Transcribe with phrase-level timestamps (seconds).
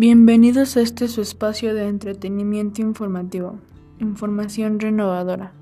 [0.00, 3.58] Bienvenidos a este su espacio de entretenimiento informativo,
[3.98, 5.52] información renovadora.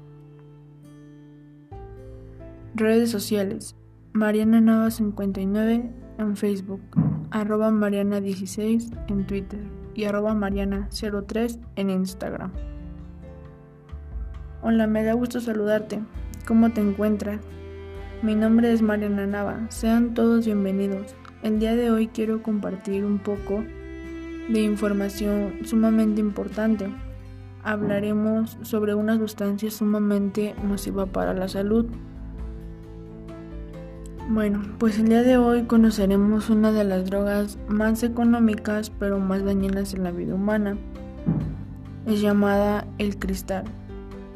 [2.76, 3.74] Redes sociales,
[4.12, 6.80] Mariana Nava 59 en Facebook,
[7.32, 9.58] arroba Mariana 16 en Twitter
[9.96, 12.52] y arroba Mariana 03 en Instagram.
[14.62, 15.98] Hola, me da gusto saludarte.
[16.46, 17.40] ¿Cómo te encuentras?
[18.22, 19.66] Mi nombre es Mariana Nava.
[19.68, 21.16] Sean todos bienvenidos.
[21.42, 23.64] El día de hoy quiero compartir un poco
[24.48, 26.88] de información sumamente importante.
[27.62, 31.86] Hablaremos sobre una sustancia sumamente nociva para la salud.
[34.30, 39.44] Bueno, pues el día de hoy conoceremos una de las drogas más económicas pero más
[39.44, 40.76] dañinas en la vida humana.
[42.06, 43.64] Es llamada el cristal.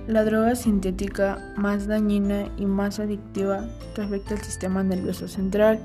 [0.06, 5.80] La droga sintética más dañina y más adictiva que afecta al sistema nervioso central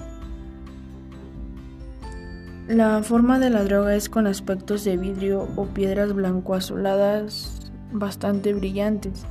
[2.68, 9.26] la forma de la droga es con aspectos de vidrio o piedras blanco-azuladas bastante brillantes.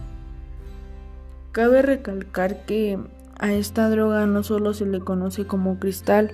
[1.52, 2.98] Cabe recalcar que
[3.38, 6.32] a esta droga no solo se le conoce como cristal,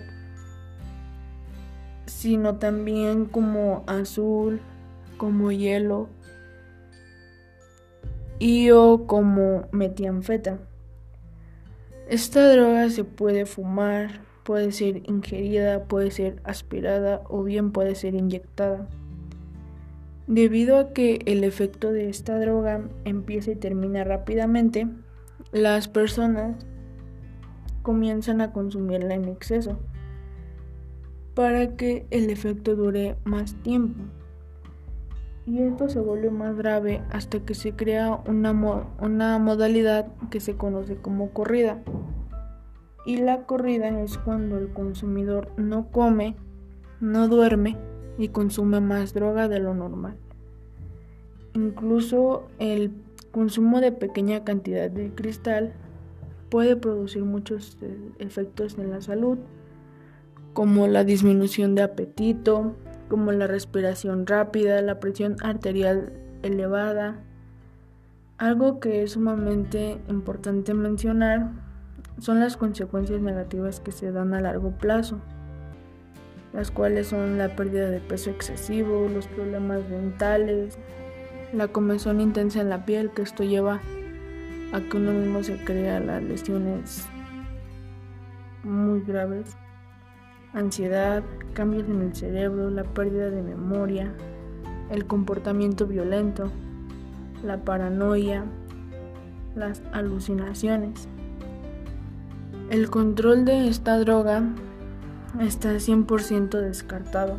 [2.07, 4.61] sino también como azul,
[5.17, 6.09] como hielo
[8.39, 10.59] y o como metianfeta.
[12.09, 18.15] Esta droga se puede fumar, Puede ser ingerida, puede ser aspirada o bien puede ser
[18.15, 18.89] inyectada.
[20.27, 24.89] Debido a que el efecto de esta droga empieza y termina rápidamente,
[25.53, 26.57] las personas
[27.83, 29.79] comienzan a consumirla en exceso
[31.35, 34.05] para que el efecto dure más tiempo.
[35.47, 38.53] Y esto se vuelve más grave hasta que se crea una,
[39.01, 41.83] una modalidad que se conoce como corrida
[43.05, 46.37] y la corrida es cuando el consumidor no come,
[47.01, 47.77] no duerme
[48.19, 50.17] y consume más droga de lo normal.
[51.55, 52.93] Incluso el
[53.33, 55.73] consumo de pequeña cantidad de cristal
[56.49, 59.39] puede producir muchos eh, efectos en la salud,
[60.53, 62.77] como la disminución de apetito,
[63.09, 66.13] como la respiración rápida, la presión arterial
[66.43, 67.23] elevada.
[68.39, 71.72] Algo que es sumamente importante mencionar
[72.23, 75.19] son las consecuencias negativas que se dan a largo plazo,
[76.53, 80.79] las cuales son la pérdida de peso excesivo, los problemas dentales,
[81.53, 83.81] la comezón intensa en la piel, que esto lleva
[84.73, 87.09] a que uno mismo se crea las lesiones
[88.63, 89.57] muy graves,
[90.53, 94.15] ansiedad, cambios en el cerebro, la pérdida de memoria,
[94.93, 96.53] el comportamiento violento,
[97.43, 98.45] la paranoia,
[99.57, 101.09] las alucinaciones.
[102.71, 104.43] El control de esta droga
[105.41, 107.37] está 100% descartado.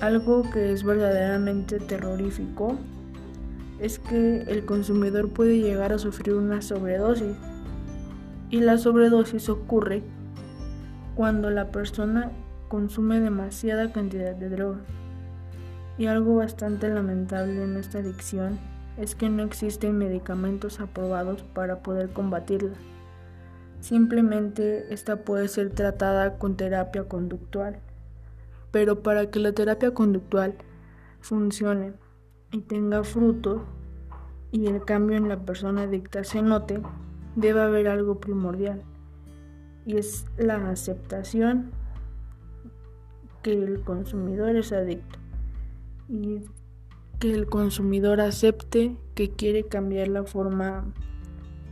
[0.00, 2.76] Algo que es verdaderamente terrorífico
[3.80, 7.36] es que el consumidor puede llegar a sufrir una sobredosis
[8.50, 10.02] y la sobredosis ocurre
[11.14, 12.30] cuando la persona
[12.68, 14.78] consume demasiada cantidad de droga.
[15.98, 18.58] Y algo bastante lamentable en esta adicción
[18.96, 22.76] es que no existen medicamentos aprobados para poder combatirla.
[23.80, 27.78] Simplemente esta puede ser tratada con terapia conductual.
[28.70, 30.54] Pero para que la terapia conductual
[31.20, 31.94] funcione
[32.52, 33.64] y tenga fruto
[34.50, 36.80] y el cambio en la persona adicta se note,
[37.36, 38.82] debe haber algo primordial
[39.86, 41.70] y es la aceptación
[43.42, 45.18] que el consumidor es adicto
[46.08, 46.40] y
[47.18, 50.84] que el consumidor acepte que quiere cambiar la forma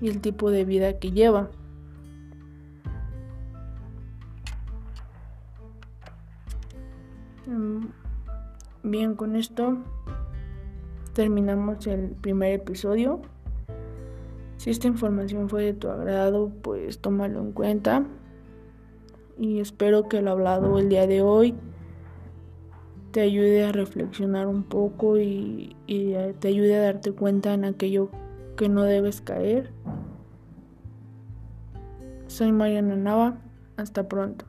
[0.00, 1.50] y el tipo de vida que lleva.
[8.82, 9.78] Bien, con esto
[11.12, 13.20] terminamos el primer episodio.
[14.56, 18.04] Si esta información fue de tu agrado, pues tómalo en cuenta.
[19.38, 21.54] Y espero que lo hablado el día de hoy
[23.12, 28.10] te ayude a reflexionar un poco y, y te ayude a darte cuenta en aquello
[28.56, 29.72] que no debes caer.
[32.26, 33.38] Soy Mariana Nava.
[33.76, 34.46] Hasta pronto.